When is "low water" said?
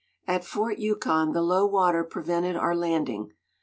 1.43-2.03